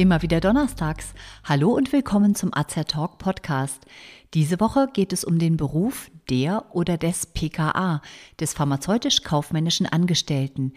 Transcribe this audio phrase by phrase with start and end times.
[0.00, 1.12] Immer wieder donnerstags.
[1.44, 3.84] Hallo und willkommen zum AZ Talk Podcast.
[4.32, 8.00] Diese Woche geht es um den Beruf der oder des PKA,
[8.40, 10.72] des pharmazeutisch-kaufmännischen Angestellten.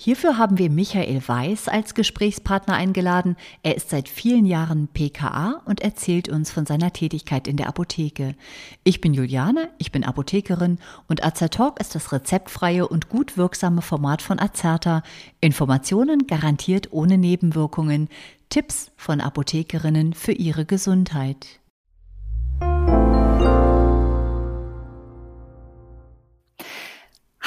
[0.00, 3.34] Hierfür haben wir Michael Weiß als Gesprächspartner eingeladen.
[3.64, 8.36] Er ist seit vielen Jahren PKA und erzählt uns von seiner Tätigkeit in der Apotheke.
[8.84, 14.22] Ich bin Juliane, ich bin Apothekerin und Azertalk ist das rezeptfreie und gut wirksame Format
[14.22, 15.02] von Azerta.
[15.40, 18.08] Informationen garantiert ohne Nebenwirkungen.
[18.50, 21.58] Tipps von Apothekerinnen für ihre Gesundheit.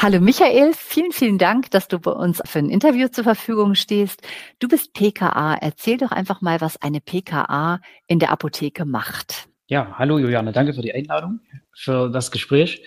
[0.01, 4.23] Hallo Michael, vielen, vielen Dank, dass du bei uns für ein Interview zur Verfügung stehst.
[4.57, 5.53] Du bist PKA.
[5.53, 9.47] Erzähl doch einfach mal, was eine PKA in der Apotheke macht.
[9.67, 12.83] Ja, hallo Juliane, danke für die Einladung, für das Gespräch.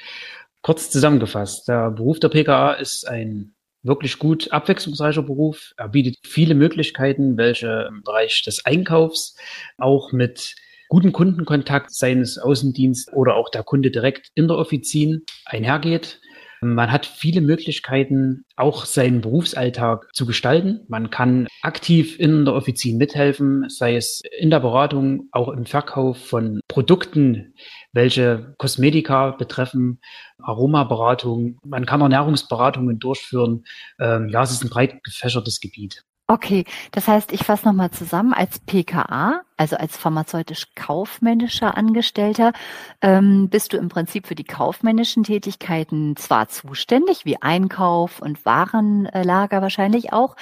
[0.60, 5.72] Kurz zusammengefasst, der Beruf der PKA ist ein wirklich gut abwechslungsreicher Beruf.
[5.76, 9.36] Er bietet viele Möglichkeiten, welche im Bereich des Einkaufs
[9.78, 10.56] auch mit
[10.88, 16.20] guten Kundenkontakt seines Außendienst oder auch der Kunde direkt in der Offizin einhergeht.
[16.64, 20.80] Man hat viele Möglichkeiten, auch seinen Berufsalltag zu gestalten.
[20.88, 26.16] Man kann aktiv in der Offizin mithelfen, sei es in der Beratung, auch im Verkauf
[26.16, 27.54] von Produkten,
[27.92, 30.00] welche Kosmetika betreffen,
[30.38, 31.58] Aromaberatung.
[31.64, 33.64] Man kann Ernährungsberatungen durchführen.
[33.98, 36.04] Ähm, ja, es ist ein breit gefächertes Gebiet.
[36.26, 42.52] Okay, das heißt, ich fasse nochmal zusammen, als PKA, also als pharmazeutisch-kaufmännischer Angestellter,
[43.00, 49.62] ähm, bist du im Prinzip für die kaufmännischen Tätigkeiten zwar zuständig, wie Einkauf und Warenlager
[49.62, 50.36] wahrscheinlich auch,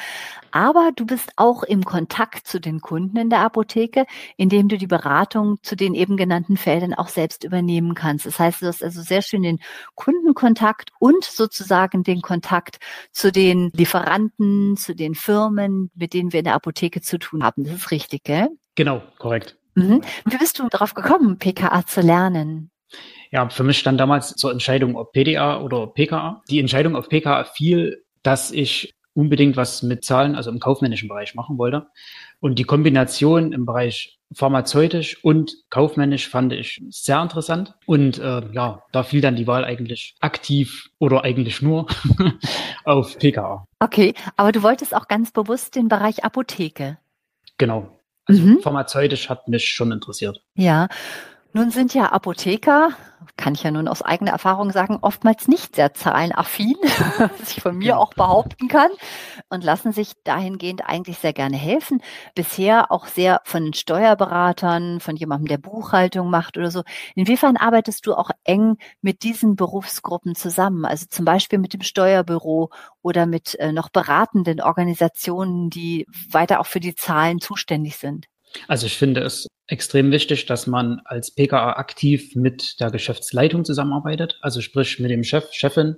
[0.50, 4.86] aber du bist auch im Kontakt zu den Kunden in der Apotheke, indem du die
[4.86, 8.27] Beratung zu den eben genannten Feldern auch selbst übernehmen kannst.
[8.27, 9.58] Das heißt, du hast also sehr schön den
[9.94, 12.78] Kundenkontakt und sozusagen den Kontakt
[13.12, 17.64] zu den Lieferanten, zu den Firmen, mit denen wir in der Apotheke zu tun haben.
[17.64, 18.48] Das ist richtig, gell?
[18.74, 19.56] Genau, korrekt.
[19.74, 20.02] Mhm.
[20.24, 22.70] Wie bist du darauf gekommen, PKA zu lernen?
[23.30, 26.42] Ja, für mich stand damals zur Entscheidung, ob PDA oder PKA.
[26.50, 31.34] Die Entscheidung auf PKA fiel, dass ich unbedingt was mit Zahlen, also im kaufmännischen Bereich
[31.34, 31.88] machen wollte.
[32.40, 37.74] Und die Kombination im Bereich pharmazeutisch und kaufmännisch fand ich sehr interessant.
[37.86, 41.86] Und äh, ja, da fiel dann die Wahl eigentlich aktiv oder eigentlich nur
[42.84, 43.66] auf PKA.
[43.78, 46.98] Okay, aber du wolltest auch ganz bewusst den Bereich Apotheke.
[47.58, 47.98] Genau.
[48.27, 48.60] Also mhm.
[48.60, 50.42] pharmazeutisch hat mich schon interessiert.
[50.55, 50.88] Ja.
[51.55, 52.92] Nun sind ja Apotheker,
[53.36, 56.77] kann ich ja nun aus eigener Erfahrung sagen, oftmals nicht sehr zahlenaffin,
[57.18, 58.90] was ich von mir auch behaupten kann,
[59.51, 62.01] und lassen sich dahingehend eigentlich sehr gerne helfen.
[62.35, 66.85] Bisher auch sehr von Steuerberatern, von jemandem, der Buchhaltung macht oder so.
[67.14, 70.86] Inwiefern arbeitest du auch eng mit diesen Berufsgruppen zusammen?
[70.86, 72.70] Also zum Beispiel mit dem Steuerbüro
[73.02, 78.31] oder mit äh, noch beratenden Organisationen, die weiter auch für die Zahlen zuständig sind?
[78.68, 84.39] Also ich finde es extrem wichtig, dass man als PKA aktiv mit der Geschäftsleitung zusammenarbeitet,
[84.42, 85.96] also sprich mit dem Chef, Chefin,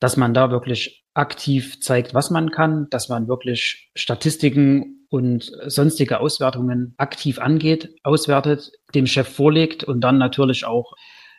[0.00, 6.20] dass man da wirklich aktiv zeigt, was man kann, dass man wirklich Statistiken und sonstige
[6.20, 10.92] Auswertungen aktiv angeht, auswertet, dem Chef vorlegt und dann natürlich auch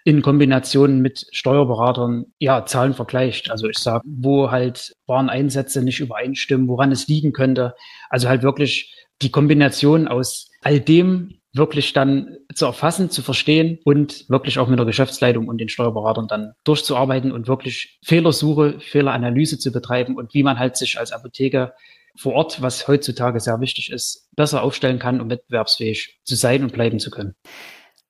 [0.05, 3.51] in Kombination mit Steuerberatern ja Zahlen vergleicht.
[3.51, 7.73] Also ich sage, wo halt Wareneinsätze nicht übereinstimmen, woran es liegen könnte.
[8.09, 14.27] Also halt wirklich die Kombination aus all dem wirklich dann zu erfassen, zu verstehen und
[14.29, 19.71] wirklich auch mit der Geschäftsleitung und den Steuerberatern dann durchzuarbeiten und wirklich Fehlersuche, Fehleranalyse zu
[19.71, 21.75] betreiben und wie man halt sich als Apotheker
[22.17, 26.73] vor Ort, was heutzutage sehr wichtig ist, besser aufstellen kann, um wettbewerbsfähig zu sein und
[26.73, 27.35] bleiben zu können.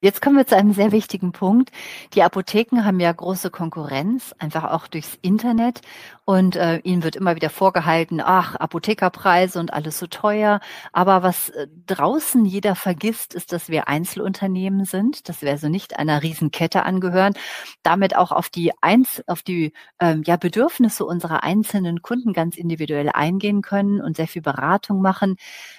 [0.05, 1.71] Jetzt kommen wir zu einem sehr wichtigen Punkt.
[2.13, 5.81] Die Apotheken haben ja große Konkurrenz, einfach auch durchs Internet.
[6.25, 10.59] Und äh, ihnen wird immer wieder vorgehalten, ach, Apothekerpreise und alles so teuer.
[10.91, 15.97] Aber was äh, draußen jeder vergisst, ist, dass wir Einzelunternehmen sind, dass wir also nicht
[15.97, 17.33] einer Riesenkette angehören,
[17.81, 23.09] damit auch auf die, Einz auf die ähm, ja, Bedürfnisse unserer einzelnen Kunden ganz individuell
[23.09, 25.35] eingehen können und sehr viel Beratung machen.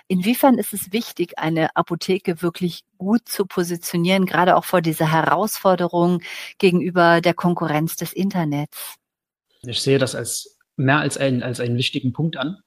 [0.08, 6.22] Inwiefern ist es wichtig, eine Apotheke wirklich gut zu positionieren, gerade auch vor dieser Herausforderung
[6.58, 8.96] gegenüber der Konkurrenz des Internets?
[9.62, 12.58] Ich sehe das als mehr als, ein, als einen wichtigen Punkt an.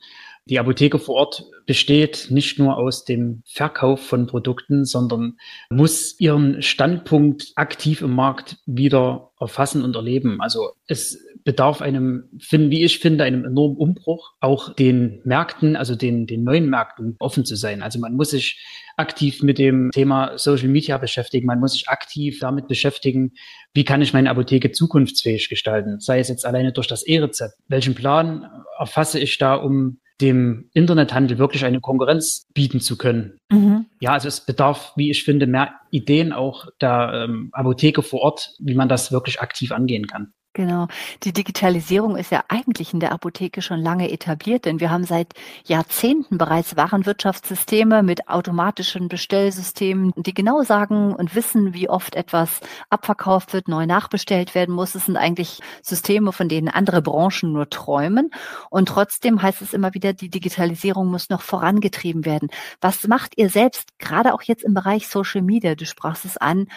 [0.45, 5.37] Die Apotheke vor Ort besteht nicht nur aus dem Verkauf von Produkten, sondern
[5.69, 10.41] muss ihren Standpunkt aktiv im Markt wieder erfassen und erleben.
[10.41, 16.25] Also es bedarf einem, wie ich finde, einem enormen Umbruch, auch den Märkten, also den,
[16.25, 17.81] den neuen Märkten offen zu sein.
[17.81, 18.63] Also man muss sich
[18.97, 21.47] aktiv mit dem Thema Social Media beschäftigen.
[21.47, 23.33] Man muss sich aktiv damit beschäftigen,
[23.73, 25.99] wie kann ich meine Apotheke zukunftsfähig gestalten?
[25.99, 27.53] Sei es jetzt alleine durch das E-Rezept.
[27.67, 33.37] Welchen Plan erfasse ich da, um dem Internethandel wirklich eine Konkurrenz bieten zu können.
[33.49, 33.85] Mhm.
[33.99, 38.53] Ja, also es bedarf, wie ich finde, mehr Ideen auch der ähm, Apotheke vor Ort,
[38.59, 40.33] wie man das wirklich aktiv angehen kann.
[40.53, 40.87] Genau.
[41.23, 45.33] Die Digitalisierung ist ja eigentlich in der Apotheke schon lange etabliert, denn wir haben seit
[45.65, 53.53] Jahrzehnten bereits Warenwirtschaftssysteme mit automatischen Bestellsystemen, die genau sagen und wissen, wie oft etwas abverkauft
[53.53, 54.95] wird, neu nachbestellt werden muss.
[54.95, 58.31] Es sind eigentlich Systeme, von denen andere Branchen nur träumen.
[58.71, 62.49] Und trotzdem heißt es immer wieder, die Digitalisierung muss noch vorangetrieben werden.
[62.81, 65.75] Was macht ihr selbst, gerade auch jetzt im Bereich Social Media?
[65.75, 66.67] Du sprachst es an,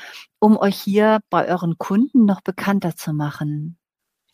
[0.42, 3.78] um euch hier bei euren Kunden noch bekannter zu machen?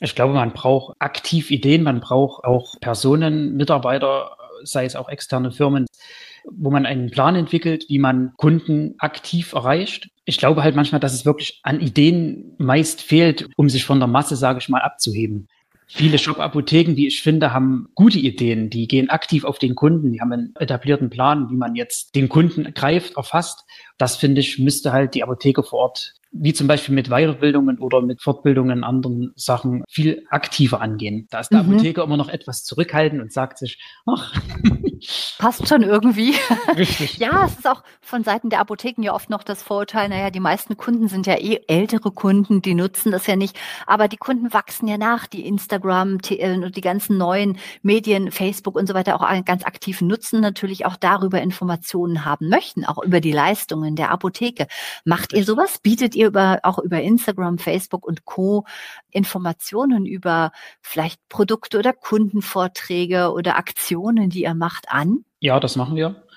[0.00, 5.52] Ich glaube, man braucht aktiv Ideen, man braucht auch Personen, Mitarbeiter, sei es auch externe
[5.52, 5.84] Firmen,
[6.50, 10.08] wo man einen Plan entwickelt, wie man Kunden aktiv erreicht.
[10.24, 14.08] Ich glaube halt manchmal, dass es wirklich an Ideen meist fehlt, um sich von der
[14.08, 15.48] Masse, sage ich mal, abzuheben.
[15.90, 18.68] Viele Shop-Apotheken, die ich finde, haben gute Ideen.
[18.68, 20.12] Die gehen aktiv auf den Kunden.
[20.12, 23.64] Die haben einen etablierten Plan, wie man jetzt den Kunden greift, erfasst.
[23.96, 28.02] Das finde ich, müsste halt die Apotheke vor Ort wie zum Beispiel mit Weiterbildungen oder
[28.02, 31.26] mit Fortbildungen, anderen Sachen viel aktiver angehen.
[31.30, 31.72] Da ist der mhm.
[31.72, 34.34] Apotheker immer noch etwas zurückhaltend und sagt sich, ach.
[35.38, 36.34] Passt schon irgendwie.
[36.76, 37.18] Richtig.
[37.18, 40.40] ja, es ist auch von Seiten der Apotheken ja oft noch das Vorurteil, naja, die
[40.40, 43.56] meisten Kunden sind ja eh ältere Kunden, die nutzen das ja nicht.
[43.86, 48.86] Aber die Kunden wachsen ja nach, die Instagram und die ganzen neuen Medien, Facebook und
[48.86, 53.32] so weiter auch ganz aktiv nutzen, natürlich auch darüber Informationen haben möchten, auch über die
[53.32, 54.66] Leistungen der Apotheke.
[55.04, 55.78] Macht ihr sowas?
[55.78, 58.64] Bietet ihr über, auch über Instagram, Facebook und Co.
[59.10, 65.24] Informationen über vielleicht Produkte oder Kundenvorträge oder Aktionen, die ihr macht, an?
[65.40, 66.27] Ja, das machen wir.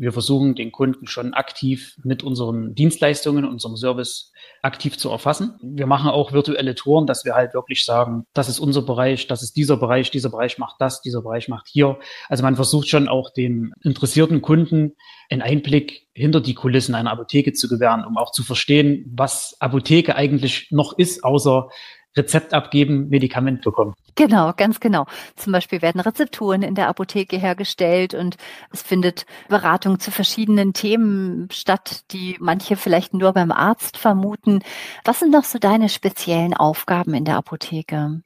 [0.00, 4.32] Wir versuchen den Kunden schon aktiv mit unseren Dienstleistungen, unserem Service
[4.62, 5.58] aktiv zu erfassen.
[5.62, 9.42] Wir machen auch virtuelle Touren, dass wir halt wirklich sagen, das ist unser Bereich, das
[9.42, 11.98] ist dieser Bereich, dieser Bereich macht das, dieser Bereich macht hier.
[12.30, 14.96] Also man versucht schon auch dem interessierten Kunden
[15.28, 20.16] einen Einblick hinter die Kulissen einer Apotheke zu gewähren, um auch zu verstehen, was Apotheke
[20.16, 21.68] eigentlich noch ist, außer
[22.16, 23.94] Rezept abgeben, Medikament bekommen.
[24.16, 25.06] Genau, ganz genau.
[25.36, 28.36] Zum Beispiel werden Rezepturen in der Apotheke hergestellt und
[28.72, 34.60] es findet Beratung zu verschiedenen Themen statt, die manche vielleicht nur beim Arzt vermuten.
[35.04, 38.22] Was sind noch so deine speziellen Aufgaben in der Apotheke?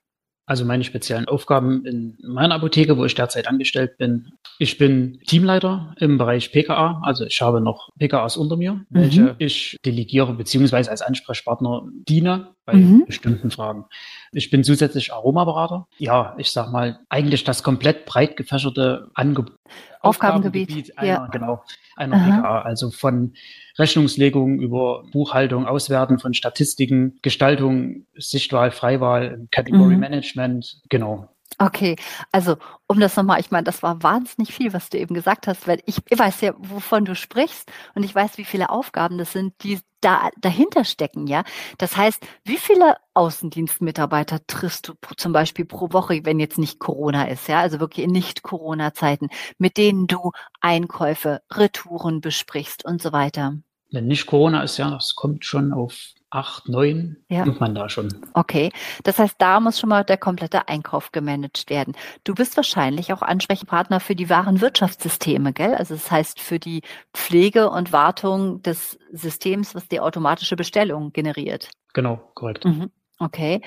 [0.47, 4.33] Also meine speziellen Aufgaben in meiner Apotheke, wo ich derzeit angestellt bin.
[4.59, 8.85] Ich bin Teamleiter im Bereich PKA, also ich habe noch PKAs unter mir, mhm.
[8.91, 13.05] welche ich delegiere beziehungsweise als Ansprechpartner diene bei mhm.
[13.07, 13.85] bestimmten Fragen.
[14.33, 15.87] Ich bin zusätzlich Aromaberater.
[15.99, 19.55] Ja, ich sag mal, eigentlich das komplett breit gefächerte Angebot.
[20.01, 21.27] Aufgabengebiet, Aufgabengebiet einer, ja.
[21.27, 21.65] genau,
[21.97, 22.37] einer Aha.
[22.39, 22.63] PKA.
[22.63, 23.35] Also von
[23.79, 30.01] Rechnungslegung über Buchhaltung, Auswerten von Statistiken, Gestaltung, Sichtwahl, Freiwahl, Category mhm.
[30.01, 31.29] Management, genau.
[31.59, 31.97] Okay,
[32.33, 32.57] also
[32.89, 35.81] um das nochmal, ich meine, das war wahnsinnig viel, was du eben gesagt hast, weil
[35.87, 39.55] ich, ich weiß ja, wovon du sprichst und ich weiß, wie viele Aufgaben das sind,
[39.63, 41.45] die da dahinter stecken, ja.
[41.79, 47.25] Das heißt, wie viele Außendienstmitarbeiter triffst du zum Beispiel pro Woche, wenn jetzt nicht Corona
[47.29, 53.57] ist, ja, also wirklich in Nicht-Corona-Zeiten, mit denen du Einkäufe, Retouren besprichst und so weiter?
[53.93, 55.95] Wenn nicht Corona ist, ja, das kommt schon auf
[56.35, 57.45] acht, neun ja.
[57.45, 58.09] nimmt man da schon.
[58.35, 58.71] Okay,
[59.03, 61.95] das heißt, da muss schon mal der komplette Einkauf gemanagt werden.
[62.25, 65.75] Du bist wahrscheinlich auch Ansprechpartner für die wahren Wirtschaftssysteme, gell?
[65.75, 66.83] Also das heißt für die
[67.13, 71.71] Pflege und Wartung des Systems, was die automatische Bestellung generiert.
[71.93, 72.65] Genau, korrekt.
[72.65, 72.91] Mhm.
[73.19, 73.61] Okay.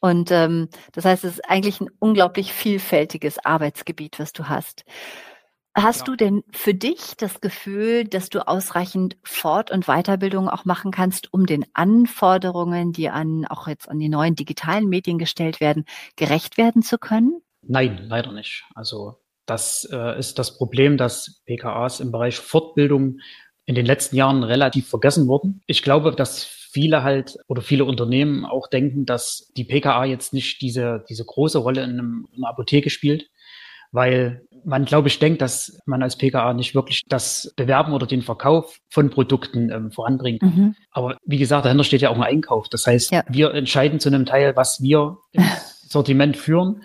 [0.00, 4.84] Und ähm, das heißt, es ist eigentlich ein unglaublich vielfältiges Arbeitsgebiet, was du hast.
[5.74, 6.04] Hast ja.
[6.04, 11.32] du denn für dich das Gefühl, dass du ausreichend Fort- und Weiterbildung auch machen kannst,
[11.32, 15.86] um den Anforderungen, die an auch jetzt an die neuen digitalen Medien gestellt werden,
[16.16, 17.40] gerecht werden zu können?
[17.62, 18.64] Nein, leider nicht.
[18.74, 23.20] Also das äh, ist das Problem, dass PKAs im Bereich Fortbildung
[23.64, 25.62] in den letzten Jahren relativ vergessen wurden.
[25.66, 30.60] Ich glaube, dass viele halt oder viele Unternehmen auch denken, dass die PKA jetzt nicht
[30.60, 33.30] diese, diese große Rolle in, einem, in einer Apotheke spielt
[33.92, 38.22] weil man, glaube ich, denkt, dass man als PKA nicht wirklich das Bewerben oder den
[38.22, 40.42] Verkauf von Produkten ähm, voranbringt.
[40.42, 40.74] Mhm.
[40.90, 42.68] Aber wie gesagt, dahinter steht ja auch ein Einkauf.
[42.68, 43.24] Das heißt, ja.
[43.28, 45.44] wir entscheiden zu einem Teil, was wir im
[45.88, 46.82] Sortiment führen.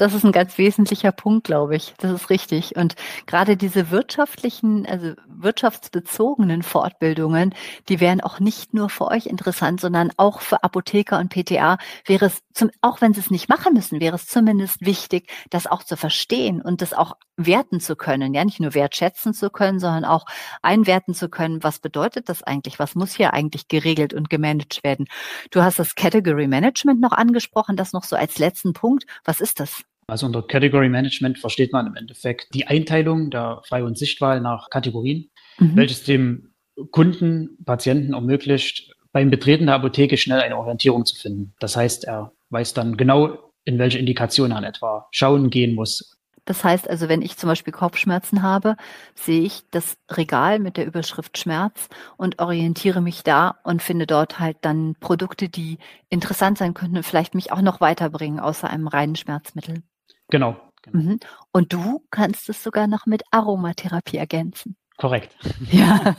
[0.00, 1.92] Das ist ein ganz wesentlicher Punkt, glaube ich.
[1.98, 2.74] Das ist richtig.
[2.74, 2.94] Und
[3.26, 7.54] gerade diese wirtschaftlichen, also wirtschaftsbezogenen Fortbildungen,
[7.90, 11.76] die wären auch nicht nur für euch interessant, sondern auch für Apotheker und PTA
[12.06, 15.66] wäre es zum, auch wenn sie es nicht machen müssen, wäre es zumindest wichtig, das
[15.66, 18.32] auch zu verstehen und das auch werten zu können.
[18.32, 20.24] Ja, nicht nur wertschätzen zu können, sondern auch
[20.62, 21.62] einwerten zu können.
[21.62, 22.78] Was bedeutet das eigentlich?
[22.78, 25.08] Was muss hier eigentlich geregelt und gemanagt werden?
[25.50, 29.04] Du hast das Category Management noch angesprochen, das noch so als letzten Punkt.
[29.24, 29.84] Was ist das?
[30.10, 34.68] Also unter Category Management versteht man im Endeffekt die Einteilung der Frei- und Sichtwahl nach
[34.68, 35.76] Kategorien, mhm.
[35.76, 36.52] welches dem
[36.90, 41.54] Kunden, Patienten ermöglicht, beim Betreten der Apotheke schnell eine Orientierung zu finden.
[41.60, 46.16] Das heißt, er weiß dann genau, in welche Indikation er in etwa schauen gehen muss.
[46.44, 48.76] Das heißt also, wenn ich zum Beispiel Kopfschmerzen habe,
[49.14, 54.40] sehe ich das Regal mit der Überschrift Schmerz und orientiere mich da und finde dort
[54.40, 58.88] halt dann Produkte, die interessant sein könnten und vielleicht mich auch noch weiterbringen, außer einem
[58.88, 59.82] reinen Schmerzmittel.
[60.30, 60.56] Genau.
[60.82, 60.98] genau.
[60.98, 61.20] Mhm.
[61.52, 64.76] Und du kannst es sogar noch mit Aromatherapie ergänzen.
[65.00, 65.34] Korrekt.
[65.70, 66.16] Ja.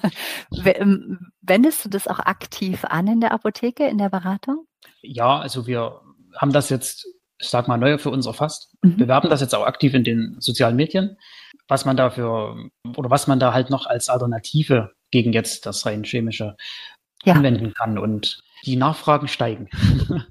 [0.66, 4.66] Ähm, wendest du das auch aktiv an in der Apotheke, in der Beratung?
[5.02, 6.02] Ja, also wir
[6.36, 7.06] haben das jetzt,
[7.40, 8.76] ich sag mal, neu für uns erfasst.
[8.82, 8.98] Mhm.
[8.98, 11.18] Bewerben das jetzt auch aktiv in den sozialen Medien,
[11.68, 16.04] was man dafür oder was man da halt noch als Alternative gegen jetzt das rein
[16.04, 16.56] chemische
[17.24, 17.34] ja.
[17.34, 17.98] anwenden kann.
[17.98, 19.70] Und die Nachfragen steigen.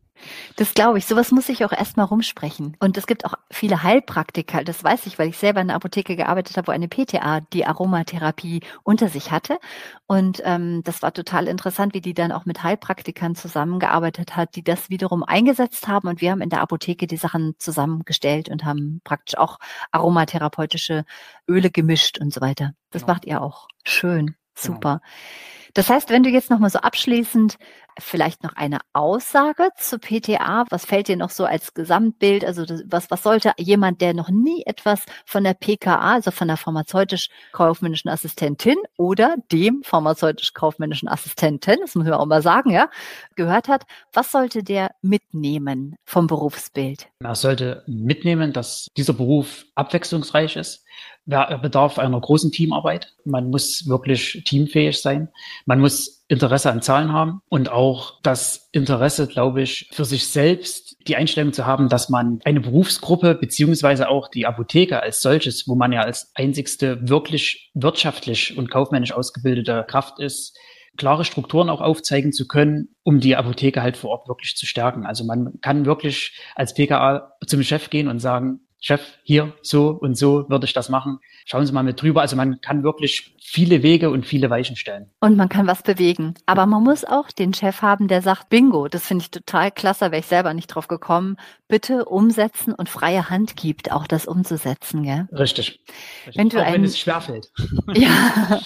[0.56, 1.06] Das glaube ich.
[1.06, 2.76] Sowas muss ich auch erstmal rumsprechen.
[2.80, 6.16] Und es gibt auch viele Heilpraktiker, das weiß ich, weil ich selber in einer Apotheke
[6.16, 9.58] gearbeitet habe, wo eine PTA die Aromatherapie unter sich hatte.
[10.06, 14.64] Und ähm, das war total interessant, wie die dann auch mit Heilpraktikern zusammengearbeitet hat, die
[14.64, 16.08] das wiederum eingesetzt haben.
[16.08, 19.58] Und wir haben in der Apotheke die Sachen zusammengestellt und haben praktisch auch
[19.92, 21.04] aromatherapeutische
[21.48, 22.72] Öle gemischt und so weiter.
[22.90, 23.14] Das genau.
[23.14, 23.68] macht ihr auch.
[23.84, 24.34] Schön.
[24.54, 25.00] Super.
[25.02, 25.70] Genau.
[25.74, 27.56] Das heißt, wenn du jetzt nochmal so abschließend
[28.00, 32.44] vielleicht noch eine Aussage zu PTA, was fällt dir noch so als Gesamtbild?
[32.44, 36.48] Also das, was, was sollte jemand, der noch nie etwas von der PKA, also von
[36.48, 42.88] der pharmazeutisch-kaufmännischen Assistentin oder dem pharmazeutisch-kaufmännischen Assistenten, das muss man auch mal sagen, ja,
[43.36, 47.08] gehört hat, was sollte der mitnehmen vom Berufsbild?
[47.22, 50.84] Er sollte mitnehmen, dass dieser Beruf abwechslungsreich ist,
[51.26, 53.14] bedarf einer großen Teamarbeit.
[53.24, 55.28] Man muss wirklich teamfähig sein.
[55.66, 60.96] Man muss Interesse an Zahlen haben und auch das Interesse, glaube ich, für sich selbst
[61.08, 65.74] die Einstellung zu haben, dass man eine Berufsgruppe beziehungsweise auch die Apotheke als solches, wo
[65.74, 70.56] man ja als einzigste wirklich wirtschaftlich und kaufmännisch ausgebildete Kraft ist,
[70.96, 75.06] klare Strukturen auch aufzeigen zu können, um die Apotheke halt vor Ort wirklich zu stärken.
[75.06, 80.16] Also man kann wirklich als PKA zum Chef gehen und sagen, Chef, hier, so und
[80.16, 81.20] so würde ich das machen.
[81.44, 82.22] Schauen Sie mal mit drüber.
[82.22, 85.10] Also man kann wirklich viele Wege und viele Weichen stellen.
[85.18, 86.34] Und man kann was bewegen.
[86.46, 90.12] Aber man muss auch den Chef haben, der sagt, Bingo, das finde ich total klasse,
[90.12, 91.36] wäre ich selber nicht drauf gekommen.
[91.66, 95.02] Bitte umsetzen und freie Hand gibt, auch das umzusetzen.
[95.02, 95.28] Gell?
[95.32, 95.80] Richtig.
[96.26, 96.36] Richtig.
[96.36, 97.50] Wenn, du auch ein, wenn es schwerfällt.
[97.94, 98.60] ja,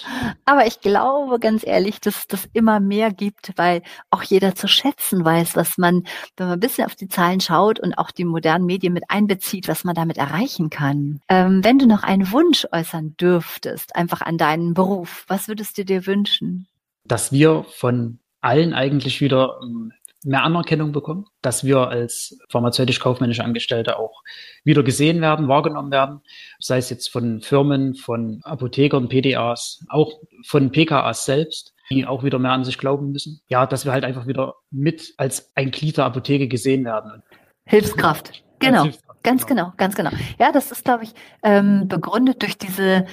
[0.45, 5.25] aber ich glaube ganz ehrlich, dass das immer mehr gibt, weil auch jeder zu schätzen
[5.25, 6.03] weiß, was man,
[6.37, 9.67] wenn man ein bisschen auf die Zahlen schaut und auch die modernen Medien mit einbezieht,
[9.67, 11.21] was man damit erreichen kann.
[11.27, 15.85] Ähm, wenn du noch einen Wunsch äußern dürftest, einfach an deinen Beruf, was würdest du
[15.85, 16.67] dir wünschen?
[17.03, 19.91] Dass wir von allen eigentlich wieder ähm,
[20.25, 24.23] mehr Anerkennung bekommen, dass wir als pharmazeutisch-kaufmännische Angestellte auch
[24.63, 26.21] wieder gesehen werden, wahrgenommen werden,
[26.59, 32.39] sei es jetzt von Firmen, von Apothekern, PDAs, auch von PKAs selbst, die auch wieder
[32.39, 33.41] mehr an sich glauben müssen.
[33.47, 37.21] Ja, dass wir halt einfach wieder mit als ein Glied der Apotheke gesehen werden.
[37.65, 38.43] Hilfskraft.
[38.59, 39.65] Genau, Hilfskraft, ganz genau.
[39.65, 40.11] genau, ganz genau.
[40.39, 41.13] Ja, das ist, glaube ich,
[41.43, 43.05] ähm, begründet durch diese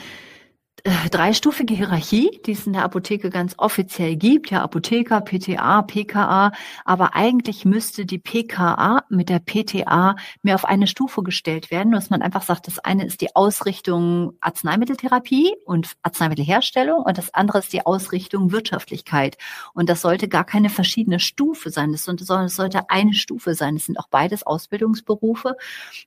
[1.10, 6.52] dreistufige Hierarchie, die es in der Apotheke ganz offiziell gibt, ja Apotheker, PTA, PKA,
[6.84, 12.10] aber eigentlich müsste die PKA mit der PTA mehr auf eine Stufe gestellt werden, dass
[12.10, 17.72] man einfach sagt, das eine ist die Ausrichtung Arzneimitteltherapie und Arzneimittelherstellung und das andere ist
[17.72, 19.36] die Ausrichtung Wirtschaftlichkeit.
[19.74, 23.76] Und das sollte gar keine verschiedene Stufe sein, sondern es sollte eine Stufe sein.
[23.76, 25.56] Es sind auch beides Ausbildungsberufe.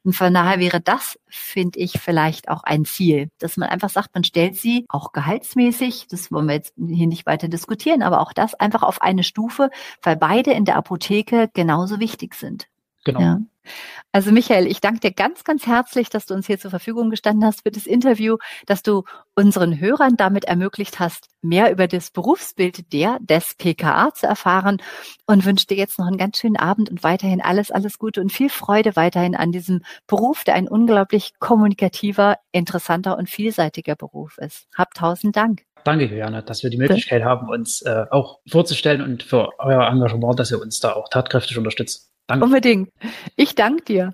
[0.04, 4.14] Und von daher wäre das, finde ich, vielleicht auch ein Ziel, dass man einfach sagt,
[4.14, 8.34] man stellt sie auch gehaltsmäßig, das wollen wir jetzt hier nicht weiter diskutieren, aber auch
[8.34, 9.70] das einfach auf eine Stufe,
[10.02, 12.68] weil beide in der Apotheke genauso wichtig sind.
[13.04, 13.20] Genau.
[13.22, 13.40] Ja.
[14.12, 17.46] Also Michael, ich danke dir ganz, ganz herzlich, dass du uns hier zur Verfügung gestanden
[17.46, 19.04] hast für das Interview, dass du
[19.36, 24.82] unseren Hörern damit ermöglicht hast, mehr über das Berufsbild der des PKA zu erfahren
[25.26, 28.32] und wünsche dir jetzt noch einen ganz schönen Abend und weiterhin alles, alles Gute und
[28.32, 34.68] viel Freude weiterhin an diesem Beruf, der ein unglaublich kommunikativer, interessanter und vielseitiger Beruf ist.
[34.76, 35.64] Hab tausend Dank.
[35.86, 40.40] Danke, Juliane, dass wir die Möglichkeit haben, uns äh, auch vorzustellen und für euer Engagement,
[40.40, 42.12] dass ihr uns da auch tatkräftig unterstützt.
[42.28, 42.46] Danke.
[42.46, 42.90] Unbedingt.
[43.36, 44.14] Ich danke dir.